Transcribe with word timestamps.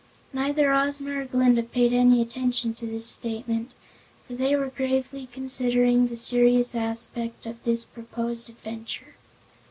Neither 0.33 0.73
Ozma 0.73 1.11
nor 1.11 1.25
Glinda 1.25 1.61
paid 1.61 1.93
any 1.93 2.23
attention 2.23 2.73
to 2.73 2.87
this 2.87 3.05
statement, 3.05 3.69
for 4.25 4.33
they 4.33 4.55
were 4.55 4.69
gravely 4.69 5.27
considering 5.31 6.07
the 6.07 6.15
serious 6.17 6.73
aspect 6.73 7.45
of 7.45 7.63
this 7.65 7.85
proposed 7.85 8.49
adventure. 8.49 9.13